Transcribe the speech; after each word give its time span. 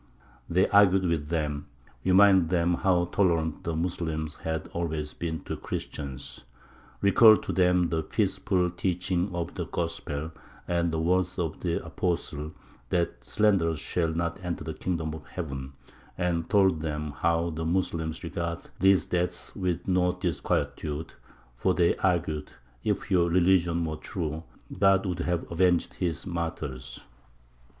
They 0.49 0.67
argued 0.69 1.05
with 1.05 1.27
them; 1.29 1.67
reminded 2.03 2.49
them 2.49 2.73
how 2.73 3.05
tolerant 3.11 3.63
the 3.63 3.75
Moslems 3.75 4.37
had 4.37 4.67
always 4.69 5.13
been 5.13 5.43
to 5.43 5.53
the 5.53 5.61
Christians; 5.61 6.43
recalled 7.03 7.43
to 7.43 7.51
them 7.53 7.89
the 7.89 8.01
peaceful 8.01 8.71
teaching 8.71 9.29
of 9.31 9.53
the 9.53 9.67
gospel, 9.67 10.31
and 10.67 10.91
the 10.91 10.99
words 10.99 11.37
of 11.37 11.59
the 11.59 11.85
apostle, 11.85 12.51
that 12.89 13.23
"Slanderers 13.23 13.77
shall 13.79 14.11
not 14.11 14.43
enter 14.43 14.63
the 14.63 14.73
kingdom 14.73 15.13
of 15.13 15.27
heaven;" 15.27 15.73
and 16.17 16.49
told 16.49 16.81
them 16.81 17.11
how 17.17 17.51
the 17.51 17.63
Moslems 17.63 18.23
regarded 18.23 18.71
these 18.79 19.05
deaths 19.05 19.55
with 19.55 19.87
no 19.87 20.13
disquietude, 20.13 21.13
for 21.55 21.75
they 21.75 21.95
argued, 21.97 22.53
"If 22.83 23.11
your 23.11 23.29
religion 23.29 23.85
were 23.85 23.97
true, 23.97 24.45
God 24.79 25.05
would 25.05 25.19
have 25.19 25.45
avenged 25.51 25.93
His 25.93 26.25
martyrs." 26.25 27.03